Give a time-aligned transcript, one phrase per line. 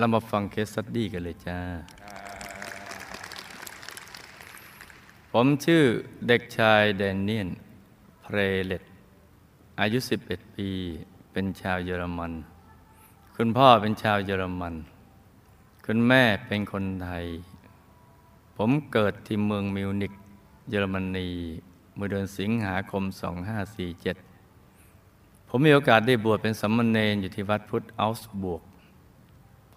[0.00, 1.58] เรามาฟังเคสสตดี้กันเลยจ้า
[5.32, 5.82] ผมชื่อ
[6.26, 7.48] เด็กชายแดนเนียน
[8.22, 8.82] เพรเลต
[9.80, 10.68] อายุ 11 ปี
[11.32, 12.32] เป็นชาวเยอรมัน
[13.36, 14.74] คุณพ่อเป็นชาวเยอรมัน
[15.84, 17.26] คุณแม่เป็นคนไทย
[18.56, 20.12] ผมเกิดที่เมืองมิวนิก
[20.70, 21.28] เยอรมนี
[21.94, 23.02] เมื่อเดือนสิงหาคม
[24.46, 28.62] 2547 ผมมีโอกาสได้บวชเป็นสัมมเนรอยู่ที่วัดพุทธอัลส์บวก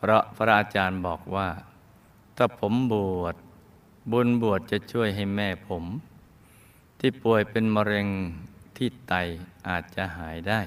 [0.03, 1.49] เพราะพระอาจารย์บอกว่า
[2.37, 3.35] ถ้าผมบวช
[4.11, 5.83] บุญบวชจะช่วยให้แม่ผม
[6.99, 8.07] ที่ป่วยเป็นมะเร็ง
[8.77, 9.13] ที่ไต
[9.69, 10.59] อาจจะหายได้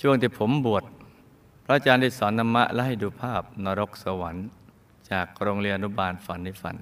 [0.00, 0.84] ช่วงที่ผมบวช
[1.64, 4.46] พระอาจารย์ได้สอนธรรมะและให้ดูภาพนรกสวรรค์
[5.10, 6.76] จากโรงเรียนอนุบาลฝันในฝัน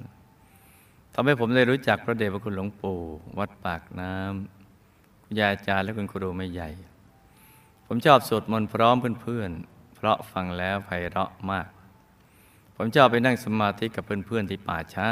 [1.15, 2.99] ทำให้ผมได้รู้จักพระเดชพระคุณหลวงปู่
[3.39, 6.71] วัดปากน้ำคุณยายอาจารย์และคุณครูไม่ใหญ่
[7.87, 9.53] ผมชอบสวดมนต์พร้อมเพื่อน
[10.05, 11.69] ราะฟังแล้วไพเราะมาก
[12.77, 15.09] ผมชอบไปนั่งสมาธิกับเพื่อนๆที่ป่าช้า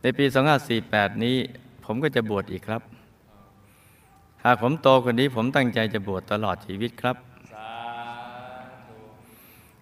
[0.00, 0.24] ในปี
[0.74, 1.36] 2548 นี้
[1.84, 2.82] ผมก็จะบวชอีกครับ
[4.44, 7.16] หากผมโตกว่านี้ผมตั้งใจจะบวชตลอดชีวิตครับ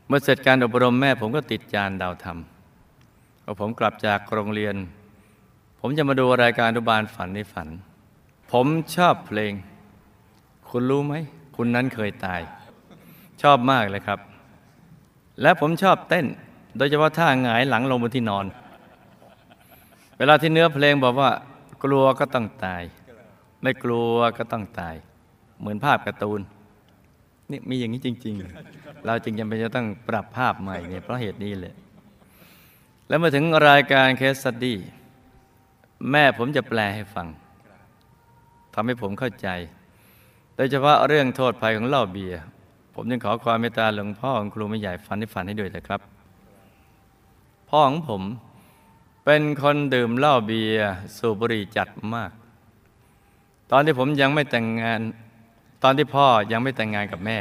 [0.06, 2.38] เมื่อเสร็จการอบรมแม่ผมก็ติดจานดาวธรรม
[3.44, 4.76] พอผมกลับจากโรงเรียน
[5.80, 7.68] ผมจะมาดูรายการอุบาลฝันในฝัน
[8.52, 8.66] ผม
[8.96, 9.52] ชอบเพลง
[10.68, 11.14] คุณรู้ไหม
[11.56, 12.40] คุณนั้นเคยตาย
[13.42, 14.18] ชอบมากเลยครับ
[15.42, 16.26] และผมชอบเต้น
[16.76, 18.46] โดยเฉพาะท่าหงายหลังลงบนที่นอน
[20.18, 21.30] เวลาที่เนื้อเพลงบอกว่า
[21.84, 22.82] กลัวก็ต้องตาย
[23.62, 24.94] ไม่กลัวก็ต้องตาย
[25.58, 26.40] เหมือนภาพการ์ตูน
[27.50, 28.34] นี่มีอย่างนี้จริง
[28.70, 31.74] ๆ เราจึงจำเป็นจะต้องปรับภาพใหม่เนี่ยเพราะเหตุนี้เลย
[33.08, 34.78] แล้วมาถึงรายการเคสสตี้
[36.10, 37.26] แม่ผมจะแปลให้ฟัง
[38.74, 39.48] ทำให้ผมเข้าใจ
[40.56, 42.40] โดยเฉพาะเรื่องโทษภัยของเหล้าเบียร์
[42.94, 46.00] ผมจึงขอความเมตตาหลวงพ่อของครูไม่ใหญ่ฟันให้ฝันให้ด้วยนะครับ
[47.70, 48.22] พ่อของผม
[49.24, 52.30] เป็นคนดื่มเหล้าเบียร์สูบบุหรี่จัดมาก
[53.70, 55.00] ตอนที่ผมยังไม่แต่งงาน
[55.82, 57.38] ตอนที่พ่อยังไม่แต่งงานกับแม่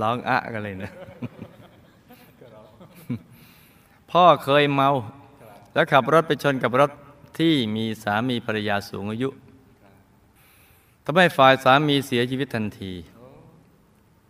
[0.00, 0.90] ร้องอะกันเลยนะ
[4.10, 4.90] พ่อเคยเมา
[5.74, 6.90] แล้วขับรถไปชนกับรถ
[7.38, 9.28] ที่มีสามีภรรยาสูงอายุ
[11.10, 12.92] ทำให้ฝ่ายสามีเสียชีวิตทันที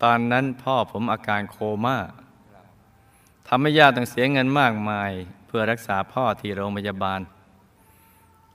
[0.03, 1.99] ตอนนั้นพ่อผมอาการโคม่า
[3.49, 5.11] ทำให้ญาติต้องเสียเงินมากมาย
[5.47, 7.21] เพื่อรักษาพ่อที่โรงพยาบาล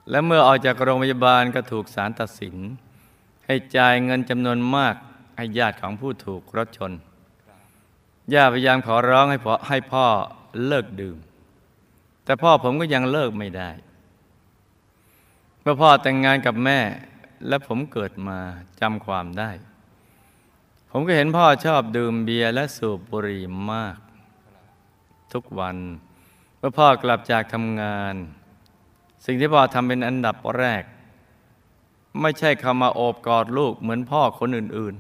[0.09, 2.56] และเมื่อออกจากโรงพยาบาลก็ถูกศาลตัดสิน
[3.45, 4.95] ให้จ่ายเงินจำนวนมาก
[5.38, 6.91] ให้ญาติของผู้ถูกรถชน
[8.33, 10.06] ญาติพยายามขอร้องให้พ่อให้พ่อ
[10.67, 11.17] เลิกดื่ม
[12.25, 13.69] แต่พ่อผมก็ยังเลิกไม่ได้
[15.62, 16.81] เมื่อพ่อแต่งงานกับแม่
[17.48, 18.40] และผมเกิดมา
[18.81, 19.52] จำความได้
[20.90, 23.98] ผมก็เห็นพ่อชอบดื่มเบียร์และสูบบุหรี่มาก
[25.34, 25.78] ทุกวัน
[26.58, 28.16] เมื่อพ่อกลับจากทำงาน
[29.26, 30.84] สิ่งที่พ่อทำเป็นอันดับแรก
[32.22, 34.96] ไม่ใช่เข้ามาโอบกอดลูกเหมือนพ่อคนอื่น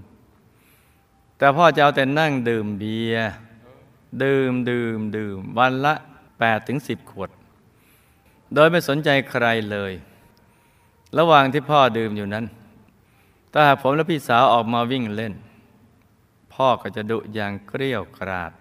[0.65, 3.29] ๆ แต่พ่อจะเอาแต่นั่งดื่มเบียร์
[4.23, 5.93] ดื่มดื่มดื่มวันละ
[6.31, 7.29] 8ถึง10 ขวด
[8.53, 9.93] โดยไม่สนใจใครเลย
[11.17, 12.45] ระหว่างที่พ่อดื่มอยู่นั้น
[13.51, 15.33] ถ้าหากผมและพี่สาวออกมาวิ่งเล่น
[16.53, 18.51] พ่อก็จะดุอย่างเกลี้ยวกราด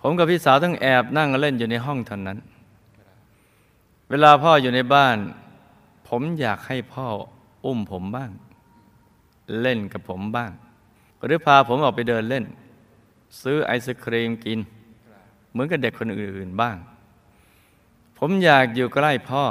[0.00, 2.38] ผมกับพี่สาวต้องแอบนั่งเล่นอยู่ในห้องเท่านั้น
[4.10, 5.16] เวลาพ่ออยู่ในบ้าน
[6.08, 7.06] ผมอยากให้พ่อ
[7.64, 8.30] อุ้มผมบ้าง
[9.60, 10.52] เล่นกับผมบ้าง
[11.24, 12.44] หรือพาผมออกไปเดินเล่น
[13.42, 14.58] ซื้อไอศครีมกิน
[15.50, 16.76] เหมือนกับเด็กคนอื่นๆบ้าง
[18.18, 19.44] ผมอยากอยู่ใกล้พ่อ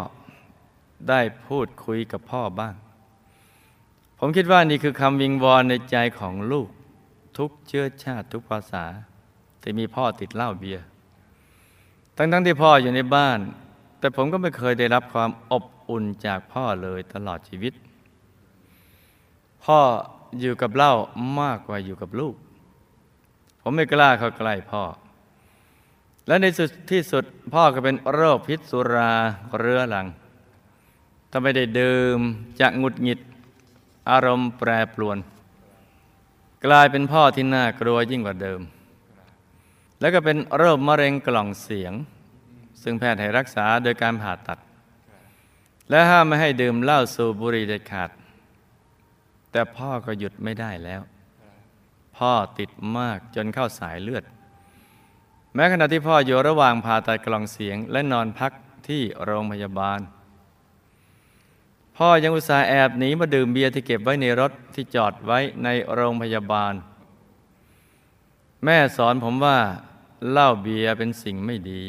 [1.09, 2.75] ได้พูดคุยกับพ่อบ้าง
[4.19, 6.69] ผมคิดว่านี่คือคำวิงวอนในใจของลูก
[7.37, 8.85] ทุกเชื้อชาติทุกภาษา
[9.61, 10.83] ที่มีพ่อติดเหล้าเบียร์
[12.17, 13.39] ทั้งๆที่พ่ออยู่ในบ้าน
[13.99, 17.73] แต่ผมก็ไม่เคยได้รับความอบอุ่นจากพ่อเลยตลอดชีวิต
[19.65, 19.79] พ่อ
[20.39, 20.93] อยู่กับเหล้า
[21.39, 22.35] มากกว่าอยู่กับลูก
[23.61, 24.83] ผมไม่กล้าเข้าใกล้พ่อ
[26.27, 29.11] และในสุดที่สุดพ่อก็เป็นโรคพิษสุรา
[29.57, 30.07] เรื้อรัง
[31.31, 32.19] ถ้าไม่ได้ดื่ม
[32.59, 33.19] จะหงุดหงิด
[34.09, 35.17] อารมณ์แปรปรวน
[36.65, 38.61] กลายเป็นพ่อที่น่ากลัวยิ่งกว่าเดิม
[39.99, 41.93] แล้วก็เป็นโรคมะเร็งกล่องเสียง
[42.81, 44.59] ซึ่งแพทย์ให้รักษาโดยการผ่าตัด
[45.89, 48.09] และห้ามไม่ให้ดื่มเหล้าสูบบุหรี่เด็ดขาด
[49.51, 51.01] แต่พ่อก็หยุดไม่ได้แล้ว
[52.17, 54.23] พ่อติดมากจนเข้าสายเลือด
[55.53, 58.51] แม้ขณะที่พ่ออยู่ระหว่างผ่าตัดกล่องเสียงและนอนพัก
[58.87, 59.99] ที่โรงพยาบาล
[62.03, 66.73] พ่อยังอุตส่าห์แอบหนีมาดื่มเบียร์ที่เก็บไว้ในรถที่จอดไว้ในโรงพยาบาล
[68.63, 69.57] แม่สอนผมว่า
[70.31, 71.87] เหล้าเบียร์เป็นสิ่งไม่ดี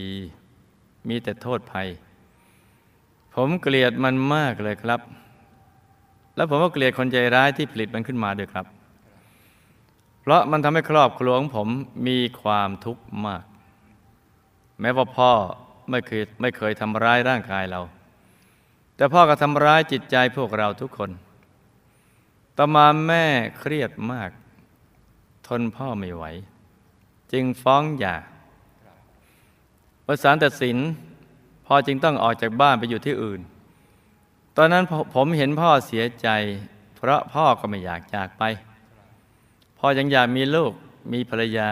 [1.08, 1.88] มีแต่โทษภัย
[3.34, 5.00] ผมเกลียดมันมากเลยครับ
[6.36, 8.66] แล้วผมก็เกลียดคนใจร้ายที่ผลิตมันขึ้นมาด้วยครับ
[10.20, 11.68] เพราะมันทำให้ครอบครัวของผม
[12.08, 13.44] มีความทุกข์มาก
[14.80, 15.32] แม้ว่าพ่อ
[15.90, 17.82] ไม่เคยไม่เคยทำร้ายร่างกายเรา
[18.96, 21.10] แต่พ่อก็ทำร้ายจิตใจพวกเราทุกคน
[22.56, 23.24] ต่อมาแม่
[23.58, 24.30] เครียดมาก
[25.46, 26.24] ทนพ่อไม่ไหว
[27.32, 28.16] จึงฟ้องหย่า
[30.06, 30.76] ประสานตัดสิน
[31.66, 33.40] พ่อจึงต้องออกจากบ้านไปอยู่ที่อื่น
[34.56, 34.84] ตอนนั้น
[35.14, 36.28] ผมเห็นพ่อเสียใจ
[36.96, 38.42] เพราะพ่อก็ไม่อยากจากไป
[39.78, 40.72] พ่อยังอยากมีลูก
[41.12, 41.70] มีภรรยา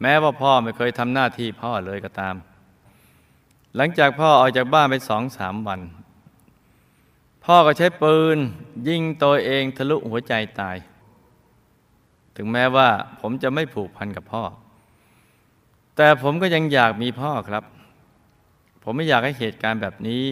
[0.00, 2.34] แม้ว่าพ่อไม่เคยทำหน้าที่พ่อเลยก็ตาม
[3.76, 5.80] หลังจากพ่อออกจากบ้านไปสองสามวัน
[7.44, 8.38] พ่อก็ใช้ปืน
[8.88, 10.76] ยิงตัวเองทะลุหัวใจตาย
[12.36, 12.88] ถึงแม้ว่า
[13.20, 14.42] ผมจะไม่ผูกพันกับพ่อ
[15.96, 17.64] แต่ผมก็ยังอยากมีพ่อครับ
[18.82, 20.24] ผมไม่อยากให้เหตุการณ์แบบนี้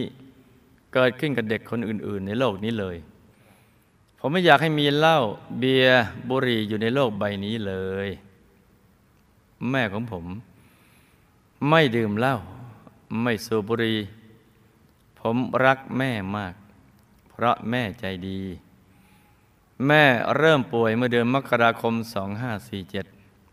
[0.93, 2.97] เกิดขึ้นกับเด็กคนอื่น ๆ ในโลกนี้เลย
[4.19, 5.19] ผมไม่อยากให้มีเหล้า
[5.59, 7.73] เบียร์บุหรี่อยู่ในโลกใบนี้เล
[8.05, 8.07] ย
[9.69, 10.25] แม่ของผม
[11.69, 12.37] ไม่ดื่มเหล้า
[13.21, 13.99] ไม่สูบบุหรี่
[15.19, 16.53] ผมรักแม่มาก
[17.39, 18.41] เพราะแม่ใจดี
[19.87, 20.03] แม่
[20.37, 21.93] เริ่มป่วยเมื่อเดือนมกราคม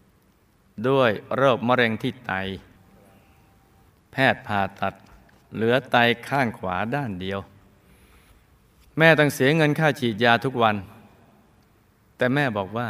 [0.04, 2.32] 2547 ด้วยโรคมะเร็งที่ไต
[4.12, 4.94] แพทย์ผ่าตัด
[5.54, 5.96] เหลือไต
[6.28, 7.38] ข้างขวาด้านเดียว
[8.98, 10.76] แม่ต้องเสียเงินค่าฉีดยาทุกวัน
[12.16, 12.88] แต่แม่บอกว่า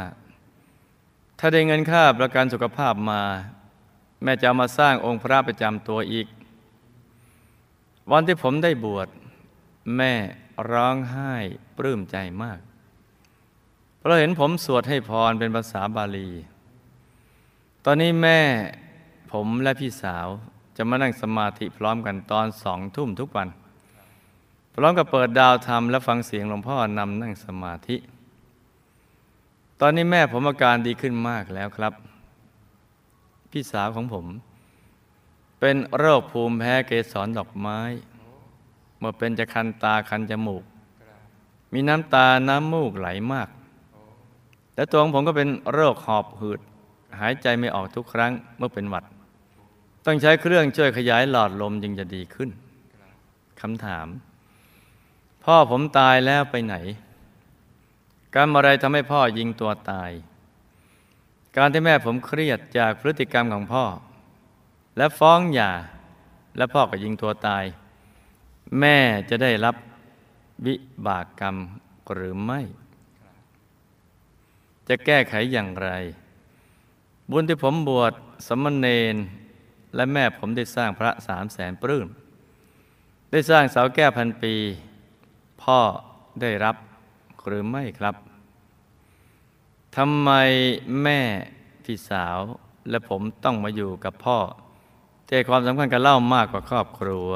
[1.39, 3.23] ถ้าได้เงินค่าประกันสุขภาพมา
[4.23, 6.27] แม่จะมาสร้างองค์พระประจำตัวอีก
[8.13, 9.09] วันที่ผมได้บวช
[9.99, 10.13] แม่
[10.71, 11.33] ร้องไห้
[11.77, 12.61] ปลื้มใจมาก
[13.99, 16.31] เพราะเห็นผมสวดให้พรเป็นภาษาบาลี
[17.85, 18.41] ตอนนี้แม่
[19.33, 20.29] ผมและพี่สาว
[20.77, 23.49] จะมานั่งสมาธิพร้อมกันตอนสองทุ่มทุกวัน
[24.75, 27.97] พร้อมกับเปิดดาวธรรมและฟังเสียงหลวงพ่อนำนั่งสมาธิ
[29.81, 31.95] ตอนนี้แม่ผมอาการดีขึ้นมากแล้วครับ
[33.51, 34.27] พี่สาวของผม
[35.61, 37.79] เป็นโรคภูมิแพ้เกสรดอกไม้
[39.05, 40.65] มื่อเป็นจะคันตาคันจมูก
[41.73, 43.49] มีน้ำตาน้ำมูกไหลมาก
[44.75, 46.61] และตัวของผมก็เป็นโรคหอบหืด
[47.21, 49.05] หายใจไม่ออกทุกครั้งเมื่อเป็นหวัด
[50.07, 52.51] ต้องใช้เครื่องช่วยขยายหลอดลมจึงจะดีขึ้น
[53.61, 54.07] คำถาม
[55.45, 56.77] พ่อผมตายแล้วไปไหน
[58.35, 60.11] กรรมอะไรทำให้พ่อยิงตัวตาย
[61.57, 63.85] การที่แม่ผมเครียดจากพฤติกรรมของพ่อ
[64.97, 65.73] และฟ้องหย่า
[66.57, 67.65] และพ่อก็ยิงตัวตาย
[68.81, 68.99] แม่
[69.31, 69.77] จะได้รับ
[70.67, 70.75] วิ
[71.07, 71.57] บากกรรม
[72.13, 72.61] หรือไม่
[74.89, 75.89] จะแก้ไขอย่างไร
[77.31, 78.13] บุญที่ผมบวช
[78.47, 79.17] สมณเณร
[79.95, 82.09] และแม่ผมได้สร้างพระสามแสนปลื้ม
[83.31, 84.55] ได้สร้างเสาแก้วพันปี
[85.63, 85.81] พ่อ
[86.41, 86.77] ได้รับ
[87.47, 88.17] หรือไม่ครับ
[89.97, 90.31] ทำไม
[91.03, 91.21] แม่
[91.85, 92.39] พี่สาว
[92.91, 94.39] และผมต้องมาอยู่กับพ่อ
[95.29, 97.31] เจความสำคัญกับเล่ามากกว่าครอบครัว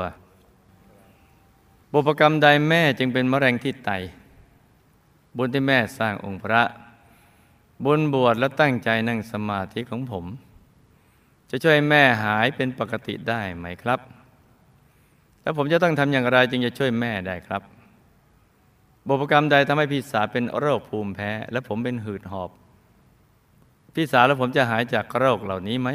[1.92, 3.90] บุพกรรมใดแม่จึงเป็นมะเร็งที่ไต
[5.36, 6.62] บุญที่แม่สร้างองค์พระ
[7.84, 10.24] บุญบวชและตั้งใจนั่งสมาธิของผม
[11.50, 14.00] จะช่วยแม่หายเป็นปกติได้ไหมครับ
[15.42, 17.62] แล้วผมจะต้องทำอย่างไรจึงจะช่วยแม่ได้ครับ
[19.06, 22.50] บุพกรรมใดทำให้พี่สาวเป็นโรคภูมิแพ้ และผมเป็นหืดหอบ
[23.94, 25.88] พี่สาวและผมจะหายจากโรคเหล่านี้ไหม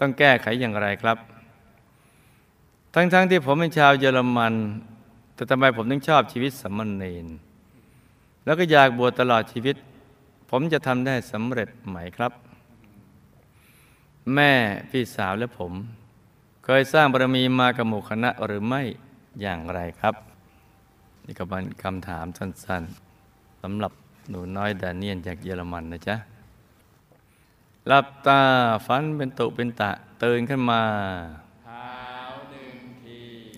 [0.00, 1.18] ต้องแก้ไขอย่างไรครับ
[2.98, 4.54] ทั้งๆทที่ผมเป็นชาวเยอรมัน
[5.34, 7.26] แต่ทำไมผมถึงชอบชีวิตสมณเณร
[8.44, 9.76] แล้วก็อยากบวชตลอดชีวิต
[10.50, 12.32] ผมจะทำได้สำเร็จไหมครับ
[14.34, 14.52] แม่
[14.90, 15.72] พี่สาวและผม
[16.64, 18.82] เคยสร้างบารมีมากับหมู่คณะหรือไม่
[19.40, 20.14] อย่างไรครับ
[21.26, 23.92] นี่ก็เป็นคำถามสั้นๆสำหรับ
[24.28, 26.16] หนูน้อยดาเนียนจากเยอรมันนะจ๊ะ
[27.86, 28.40] หลับตา
[28.86, 29.90] ฝันเป็นตุเป็นตะ
[30.22, 30.80] ตื่นขึ้นมา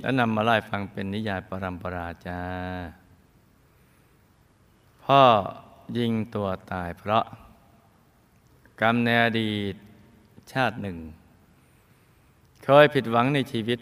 [0.01, 2.41] แล้วนำมาไล่ฟังเป็นนิยายปรัมปราจา
[5.05, 5.23] พ่อ
[5.99, 7.25] ยิงตัวตายเพราะ
[8.81, 9.75] กรรมในอดีต
[10.53, 10.99] ชาติหนึ่ง
[12.65, 13.79] เคยผิดหวังในชีวิต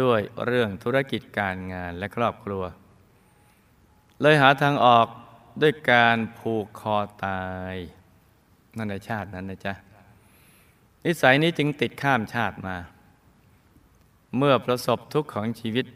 [0.00, 2.62] ด้วยเรื่องธุรกิจการงานและครอบครัว
[4.20, 5.06] เลยหาทางออก
[5.62, 7.74] ด้วยการผูกคอตาย
[8.76, 9.74] นั่นในชาตินั้นนะจ๊ะ
[11.04, 12.76] นิสัยนี้จึงติดข้ามชาติมา
[14.36, 15.86] เมื่อประสบทุกข์ของชีวิต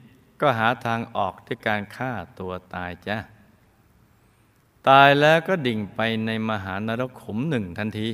[0.40, 3.16] ก็หาทางออกด้วยการฆ่าตัวตายจ้ะ
[4.88, 8.08] ตายแล้วก็ดิ่งไปในมหานรกขุมหนึ่งทันที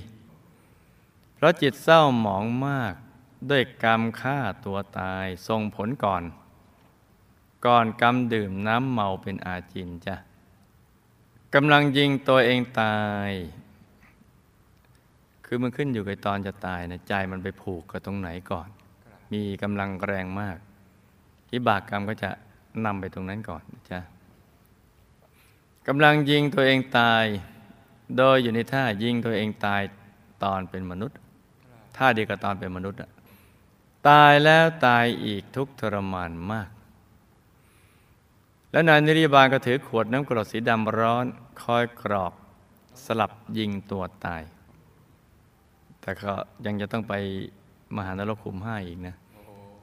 [1.35, 2.95] เพราะจิตเศร้าหมองมาก
[3.51, 6.23] ด้วยกรรมฆ่าตัวตายทรงผลก่อน
[7.67, 10.17] ก่อนกรรมดื่มน้ำเมาเป็นอาจินจ้ะ
[11.55, 12.99] กำลังยิงตัวเองตา
[13.29, 13.31] ย
[15.47, 18.69] คือมันขึ้นอยู่กับตอนจะตายนะใจมันไปผูกกับตรงไหนก่อน
[19.33, 20.57] มีกำลังแรงมาก
[21.53, 22.31] วิบากกรรมก็จะ
[22.85, 24.01] นำไปตรงนั้นก่อนนะจ้ะ
[25.87, 27.25] กำลังยิงตัวเองตาย
[28.17, 29.83] โดยอยู่ในท่ายิงตัวเองตาย
[30.45, 31.19] ตอนเป็นมนุษย์
[31.97, 32.99] ท่าเดียวกับตอนเป็นมนุษย์
[34.09, 36.69] ตายแล้วตายอีกทุกทรมานมาก
[38.71, 41.25] แล้วนายนิริบาลก็ถือขวดน้ำกรดสีดำร้อน
[41.63, 42.33] คอยกรอก
[43.05, 44.43] สลับยิงตัวตาย
[46.01, 46.33] แต่ก็
[46.67, 47.15] ยังจะต้องไป
[47.97, 49.15] มหานรกขุมห้าอีกนะ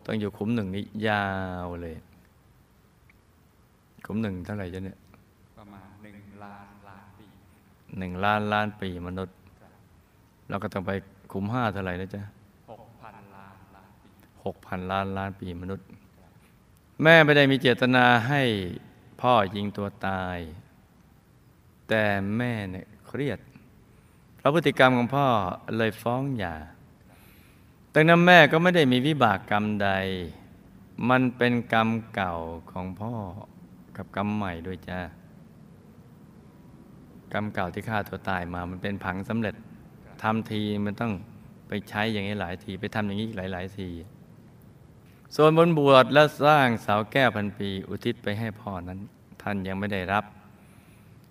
[0.06, 1.26] ต้องอยู่ขุมหนึ่งนี้ยา
[1.66, 1.96] วเลย
[4.06, 4.98] ขุมหนึ่งเท่าไหร่จ๊ะเนี่ย
[5.58, 7.26] ประมาณหนึ่งล้านล้านปี
[7.98, 9.36] หนึ่งล้านล้านปีมนุษย์
[10.50, 10.92] เราก็ต้องไป
[11.32, 12.22] ขุมห้าเท่าไหร่นะจ๊ะ
[12.72, 14.08] หกพันล้านล้านปี
[14.44, 15.86] หกพันล้านล้านปีมนุษย์
[17.04, 18.42] แม่ไม่ได้มีเจตนาให้
[19.22, 20.38] พ่อยิงตัวตาย
[21.90, 22.04] แต่
[22.38, 23.40] แม่เนี่ยเครียด
[24.38, 25.28] เพราะพฤติกรรมของพ่อ
[25.78, 26.56] เลยฟ้องหย่า
[27.98, 29.90] ดังนั้นแม่ก็ไม่ได้มีวิบากกรรมใด
[31.10, 32.36] มันเป็นกรรมเก่า
[32.72, 33.14] ของพ่อ
[33.98, 35.00] กับกรรมใหม่ด้วยจ้า
[37.34, 39.56] กรรมเก่าที่ฆ่าตัวตายมา มันเป็นผังสำเร็จ
[40.24, 41.14] ทำทีมันต้อง
[41.68, 43.90] ไปใช้อย่างนี้หลายที ไปทำอย่างนี้อีกหลาย ๆ ที
[45.36, 49.00] ส่วนบนบวชและสร้างเสาแก้วพันปี อุทิศไปให้พ่อนั้น
[49.42, 50.24] ท่านยังไม่ได้รับ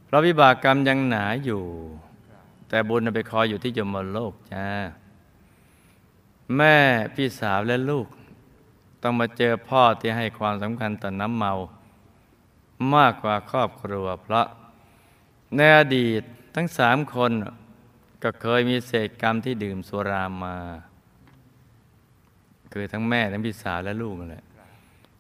[0.06, 1.62] เพราะวิบากกรรมยังหนาอยู่
[2.68, 4.66] แต่บุญน่ะไปคอยอยู่ที่ยมโลกจ้า
[6.56, 6.76] แม่
[7.14, 8.08] พี่สาวและลูก
[9.02, 11.52] ต้องมาเจอพ่อที่ให้ความสำคัญต่อน้ำเมา
[12.94, 14.46] มากกว่าครอบครัว เพราะ
[15.56, 16.22] ในอดีต
[16.54, 17.32] ทั้งสามคน
[18.22, 20.56] ก็เคยมีเศษกรรมที่ดื่มสุรามา
[22.72, 24.44] คือทั้งแม่ทั้งพี่สาวและลูกแหละ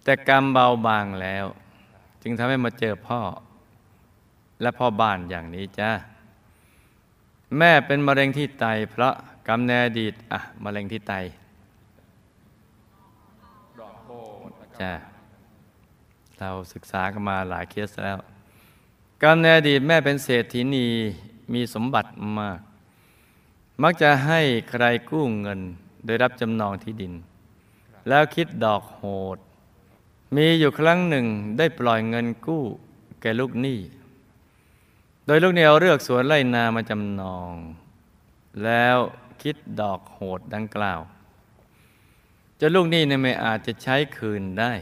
[0.04, 1.46] แต่กรรมเบาบางแล้ว
[2.22, 3.20] จึงทำให้มาเจอพ่อ
[4.60, 5.90] และพ่อบ้านอย่างนี้จ้า
[7.58, 9.14] แม่เป็นมะเร็งที่ไตเพราะ
[9.48, 11.12] กรรมในอดีตอะมะเร็งที่ไต
[13.80, 14.10] ดอกโบ
[14.48, 14.92] นะครับจ้า
[16.38, 18.18] เราศึกษากันมาหลายเคสแล้ว
[19.22, 20.86] กรรมในอดีตแม่เป็นเศรษฐีนี
[21.52, 22.60] มีสมบัติมาก
[23.82, 25.60] มักจะให้ใครกู้เงิน
[26.04, 27.12] โดยรับจำนองที่ดิน
[28.08, 29.02] แล้วคิดดอกโห
[29.36, 29.38] ด
[30.36, 31.26] มีอยู่ครั้งหนึ่ง
[31.58, 32.62] ได้ปล่อยเงินกู้
[33.20, 33.78] แก่ลูกหนี้
[35.26, 37.52] โดยลูกหนี้เอาเลือกสวนไร่นามาจำนอง
[38.64, 38.98] แล้ว
[39.44, 41.00] คิดดอกโหดดังกล่าว
[42.60, 44.72] จนลูกหนี้เนี่ยไม่อาจจะใช้คืนได้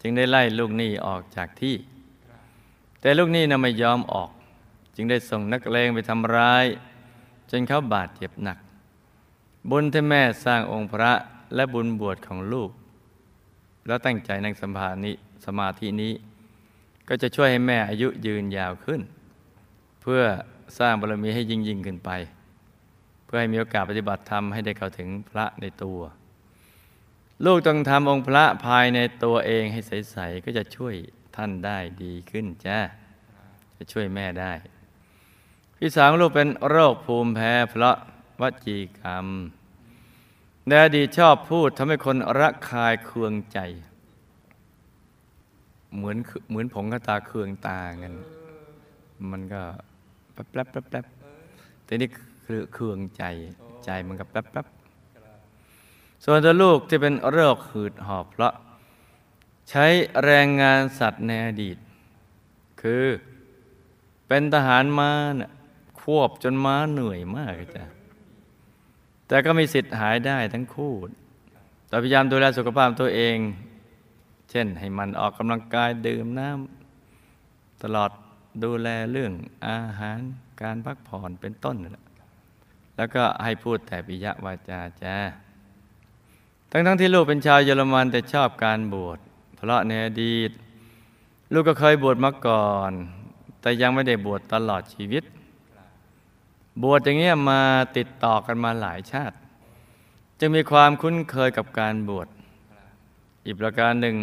[0.00, 1.76] จึงได้ไล่ลูกหนี้ออกจากที่
[3.00, 4.30] แต่ลูกหนี้น่ะไม่ยอมออก
[4.94, 6.64] จึงได้ส่งนักเลงไปทำร้าย
[7.50, 8.58] จนเขาบาดเจ็บหนัก
[9.70, 11.12] บุญที่แม่สร้างองค์พระ
[11.54, 12.70] และบุญบวชของลูก
[13.86, 15.12] แล้วตั้งใจนั่งสมาธิ
[15.46, 16.12] สมาธินี้
[17.08, 19.00] ก็จะช่วยให้แม่อายุยืนยาวขึ้น
[20.02, 20.22] เพื่อ
[20.78, 22.12] สร้างบารมีให้ยิ่งยิ่งขึ้นไป
[23.26, 26.00] เพื่อให้มีโอกาสปฏิบัติธรรมให้ได้เข้าถึงพระในตัว
[27.44, 30.94] ลูกต้องทำองค์พระภายในตัวเองให้ใสๆก็จะช่วย
[31.36, 32.78] ท่านได้ดีขึ้นจ้า
[33.76, 34.52] จะช่วยแม่ได้
[35.76, 37.96] พี่สาวลูกเป็นโรคภูมิแพ้เพราะ
[38.40, 39.26] วจีกรรม
[40.66, 43.58] ในอดีตชอบพูดทำให้คนระคายเคืองใจ
[45.96, 46.16] เหมือน
[46.48, 48.14] เหมือนผงกระตาเคืองตากัน
[49.30, 49.62] มันก็
[50.34, 51.00] แป๊บแป๊บแป๊บแป๊
[52.46, 53.24] บแต่นี่คือเคืองใจ
[53.84, 54.66] ใจมันก็แป๊บแป๊บ
[56.24, 58.54] ส่วนตัวลูกที่เป็นโรคหืดหอบเพราะ
[59.70, 59.86] ใช้
[60.24, 61.76] แรงงานสัตว์ในอดีต
[62.82, 63.04] คือ
[64.28, 65.10] เป็นทหารม้า
[65.40, 65.52] น่ะ
[66.00, 67.84] ควบจนม้าเหนื่อยมากจ้ะ
[69.28, 70.92] แต่ก็มีสิทธิ์หายได้ทั้งคู่
[71.88, 73.38] แต่พยายามดูแลสุขภาพตัวเอง
[74.50, 78.10] เช่นให้มันออกกำลังกายดื่มน้ำตลอด
[78.64, 79.32] ดูแลเรื่อง
[79.66, 80.20] อาหาร
[80.62, 82.05] การพักผ่อนเป็นต้นนั่นแหละ
[82.96, 85.16] แล้วก็ให้พูดแต่ปิยวาจาจ้า
[86.70, 89.18] ทั้งทั้งๆที่ลูกเป็นชาวเยอรมันแต่ชอบการบวช
[89.54, 90.50] เพราะในอดีต
[91.52, 92.92] ลูกก็เคยบวชมาก่อน
[93.60, 95.24] แต่ยังไม่ได้บวชตลอดชีวิต
[96.82, 97.60] บวชอย่างเงี้ยมา
[97.96, 99.36] ติดต่อกันมาหลายชาติ
[100.40, 102.28] จึงมีความคุ้นเคยกับการบวช
[103.44, 104.16] อีกประการหนึ่ง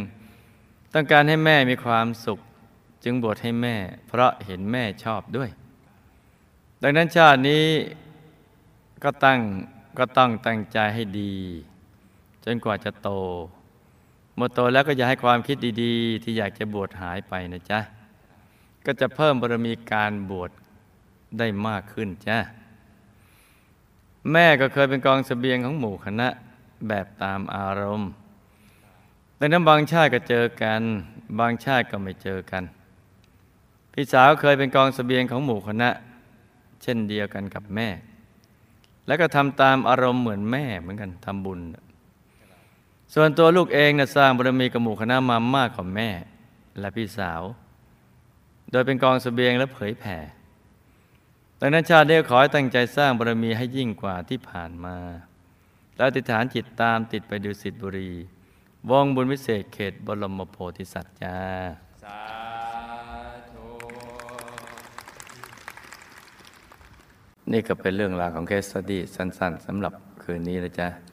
[0.94, 2.40] ต้องการให้แม่มีความสุข
[3.04, 3.76] จึงบวชให้แม่
[4.08, 5.50] เพราะเห็นแม่ชอบด้วย
[6.82, 7.66] ดังนั้นชาตินี้
[9.04, 9.40] ก็ตั้ง
[9.98, 11.36] ก็ต้องตั้งใจให้ดี
[12.46, 13.10] จนกว่าจะโต
[14.36, 17.80] เมื่อโตแล้วก็อย่าให้ความคิดดีๆ ที่อยากจะบวชหายไปนะจ๊ะ
[18.86, 20.52] ก็จะเพิ่มบารมีการบวช
[21.38, 22.38] ได้มากขึ้นจ้ะ
[24.32, 26.28] แม่ก็เคยเป็นกองเสบียงของหมู่คณะ
[26.88, 28.10] แบบตามอารมณ์
[29.40, 30.82] ดังนั้นบางชาติก็เจอกัน
[31.40, 32.64] บางชาติก็ไม่เจอกัน
[33.94, 35.90] พี่สาวเคยเป็นกองเสบียงของหมู่คณะ
[36.82, 37.90] เช่นเดียวกันกับแม่
[39.08, 41.60] แล้วก็ทำตามอารมณ์เหมือนแม่เหมือนกันทำบุญ
[43.14, 46.10] ส่วนตัวลูกเองนะสร้างบารมีกับหมู่คณะมามากกว่าแม่
[46.80, 47.42] และพี่สาว
[48.72, 50.18] โดยเป็นกองเสบียงและเผยแผ่
[51.60, 54.98] ดังนั้นชาตินี้ขอให้ตั้งใจสร้างบารมีให้ยิ่งกว่าที่ผ่านมา
[55.96, 58.12] แล้วอธิษฐานจิตตามติดไปดูสิทธิบุรี
[58.90, 61.38] วงบุญวิเศษเขตบรมโพธิสัตว์จ้า
[62.04, 62.22] สา
[63.52, 63.68] ธุ
[67.52, 71.13] นี่ก็เป็นเรื่องราวของเคสสตี้สั้น ๆสำหรับคืนนี้นะจ๊ะ